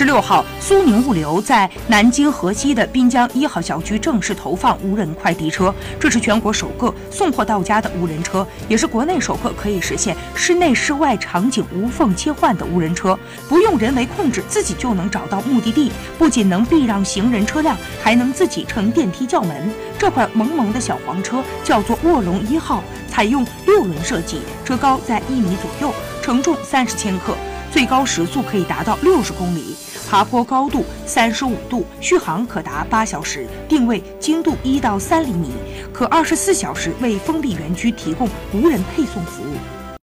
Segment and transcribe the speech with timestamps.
[0.00, 19.70] 十六号，苏宁物流在南京河西的滨江一号小区正式投放无人快递车，这是全国首个送货到家的无人车，也是国内首个可以实现室内室外场景无缝切换的无人车，不用人为控制，自己就能找到目的地，不仅能避让行人车辆，还能自己乘电梯叫门。
[19.98, 27.36] 这款萌萌的小黄车叫做卧龙一号，采用六轮设计，车高在一米左右，承重三十千克。
[27.72, 29.76] 最高时速可以达到六十公里，
[30.08, 35.52] 爬坡高度三十五度，续航可达八小时，定位精度一到三厘米，
[35.92, 39.79] 可二十四小时为封闭园区提供无人配送服务。